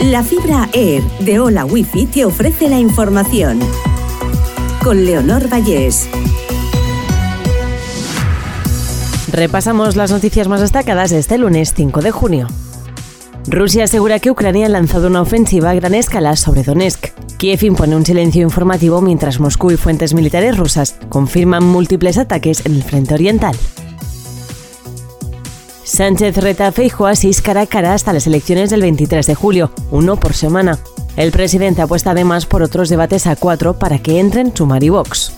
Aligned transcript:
La 0.00 0.22
fibra 0.22 0.68
Air 0.74 1.02
de 1.20 1.40
Hola 1.40 1.64
Wifi 1.64 2.04
te 2.04 2.26
ofrece 2.26 2.68
la 2.68 2.78
información. 2.78 3.58
Con 4.84 5.06
Leonor 5.06 5.50
Vallés. 5.50 6.06
Repasamos 9.32 9.96
las 9.96 10.10
noticias 10.10 10.48
más 10.48 10.60
destacadas 10.60 11.10
de 11.10 11.18
este 11.18 11.38
lunes 11.38 11.72
5 11.74 12.02
de 12.02 12.10
junio. 12.10 12.46
Rusia 13.48 13.84
asegura 13.84 14.18
que 14.18 14.30
Ucrania 14.30 14.66
ha 14.66 14.68
lanzado 14.68 15.06
una 15.06 15.22
ofensiva 15.22 15.70
a 15.70 15.74
gran 15.74 15.94
escala 15.94 16.36
sobre 16.36 16.62
Donetsk. 16.62 17.06
Kiev 17.38 17.64
impone 17.64 17.96
un 17.96 18.04
silencio 18.04 18.42
informativo 18.42 19.00
mientras 19.00 19.40
Moscú 19.40 19.70
y 19.70 19.78
fuentes 19.78 20.12
militares 20.12 20.58
rusas 20.58 20.96
confirman 21.08 21.64
múltiples 21.64 22.18
ataques 22.18 22.66
en 22.66 22.74
el 22.74 22.82
frente 22.82 23.14
oriental. 23.14 23.56
Sánchez 25.86 26.36
reta 26.38 26.66
a 26.66 26.72
Feijóo 26.72 27.06
a 27.06 27.14
seis 27.14 27.40
cara 27.40 27.60
a 27.60 27.66
cara 27.66 27.94
hasta 27.94 28.12
las 28.12 28.26
elecciones 28.26 28.70
del 28.70 28.80
23 28.80 29.24
de 29.24 29.36
julio, 29.36 29.70
uno 29.92 30.16
por 30.16 30.34
semana. 30.34 30.80
El 31.16 31.30
presidente 31.30 31.80
apuesta 31.80 32.10
además 32.10 32.44
por 32.44 32.64
otros 32.64 32.88
debates 32.88 33.28
a 33.28 33.36
cuatro 33.36 33.78
para 33.78 34.00
que 34.00 34.18
entren 34.18 34.54
Sumar 34.54 34.82
y 34.82 34.88
Vox. 34.88 35.32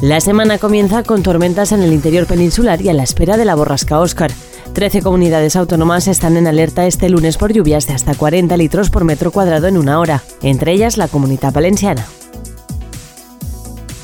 La 0.00 0.20
semana 0.20 0.58
comienza 0.58 1.02
con 1.02 1.24
tormentas 1.24 1.72
en 1.72 1.82
el 1.82 1.92
interior 1.92 2.26
peninsular 2.26 2.80
y 2.80 2.88
a 2.88 2.94
la 2.94 3.02
espera 3.02 3.36
de 3.36 3.44
la 3.44 3.56
borrasca 3.56 3.98
Oscar. 3.98 4.30
Trece 4.72 5.02
comunidades 5.02 5.56
autónomas 5.56 6.06
están 6.06 6.36
en 6.36 6.46
alerta 6.46 6.86
este 6.86 7.08
lunes 7.08 7.38
por 7.38 7.52
lluvias 7.52 7.88
de 7.88 7.94
hasta 7.94 8.14
40 8.14 8.56
litros 8.56 8.88
por 8.88 9.02
metro 9.02 9.32
cuadrado 9.32 9.66
en 9.66 9.76
una 9.76 9.98
hora, 9.98 10.22
entre 10.42 10.70
ellas 10.70 10.96
la 10.96 11.08
Comunidad 11.08 11.52
Valenciana. 11.52 12.06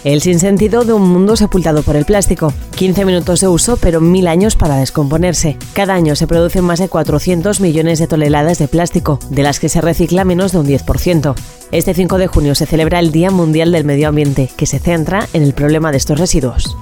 El 0.05 0.21
sinsentido 0.21 0.85
de 0.85 0.93
un 0.93 1.09
mundo 1.09 1.35
sepultado 1.35 1.83
por 1.83 1.97
el 1.97 2.05
plástico. 2.05 2.53
15 2.77 3.07
minutos 3.07 3.41
de 3.41 3.49
uso, 3.49 3.79
pero 3.79 4.03
mil 4.03 4.29
años 4.29 4.55
para 4.55 4.77
descomponerse. 4.77 5.57
Cada 5.73 5.95
año 5.95 6.15
se 6.15 6.27
producen 6.27 6.63
más 6.63 6.79
de 6.79 6.91
400 6.91 7.61
millones 7.61 7.99
de 7.99 8.07
toneladas 8.07 8.59
de 8.59 8.69
plástico, 8.69 9.19
de 9.31 9.43
las 9.43 9.61
que 9.61 9.71
se 9.71 9.81
recicla 9.81 10.27
menos 10.27 10.53
de 10.53 10.59
un 10.59 10.67
10%. 10.67 11.35
Este 11.73 11.95
5 11.95 12.19
de 12.19 12.27
junio 12.27 12.55
se 12.55 12.67
celebra 12.67 12.99
el 12.99 13.13
Día 13.13 13.31
Mundial 13.31 13.73
del 13.73 13.87
Medio 13.87 14.09
Ambiente, 14.09 14.51
que 14.59 14.67
se 14.67 14.79
centra 14.79 15.27
en 15.33 15.43
el 15.43 15.55
problema 15.55 15.91
de 15.91 15.97
estos 15.97 16.21
residuos. 16.21 16.77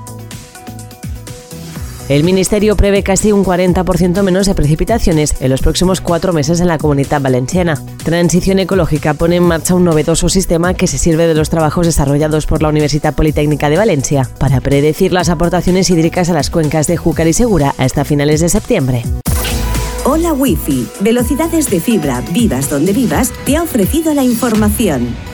El 2.09 2.25
Ministerio 2.25 2.77
prevé 2.77 3.03
casi 3.03 3.33
un 3.33 3.45
40% 3.45 4.23
menos 4.23 4.47
de 4.47 4.55
precipitaciones 4.55 5.35
en 5.41 5.51
los 5.51 5.63
próximos 5.63 6.01
cuatro 6.01 6.33
meses 6.33 6.61
en 6.61 6.69
la 6.69 6.79
comunidad 6.79 7.21
valenciana. 7.21 7.81
Transición 8.05 8.59
Ecológica 8.59 9.15
pone 9.15 9.37
en 9.37 9.45
marcha 9.45 9.75
un 9.75 9.85
novedoso 9.85 10.29
sistema 10.29 10.75
que 10.75 10.89
se 10.89 10.99
sirve 10.99 11.27
de 11.27 11.35
los 11.35 11.49
trabajos 11.49 11.87
desarrollados 11.87 12.47
por 12.47 12.61
la 12.61 12.69
Universidad 12.69 13.15
Politécnica 13.15 13.71
de 13.71 13.77
Valencia 13.77 14.29
para 14.39 14.61
predecir 14.61 15.13
las 15.13 15.29
aportaciones 15.29 15.89
hídricas 15.91 16.29
a 16.29 16.35
las 16.35 16.51
cuencas 16.51 16.87
de 16.87 16.97
Júcar 16.97 17.29
y 17.29 17.33
Segura 17.33 17.75
hasta 17.79 18.05
finales 18.05 18.41
de 18.41 18.49
septiembre. 18.49 19.05
Hola 20.05 20.33
Wi-Fi, 20.33 20.89
velocidades 21.01 21.71
de 21.71 21.81
fibra, 21.81 22.23
vivas 22.33 22.69
donde 22.69 22.93
vivas, 22.93 23.33
te 23.47 23.57
ha 23.57 23.63
ofrecido 23.63 24.13
la 24.13 24.25
información. 24.25 25.32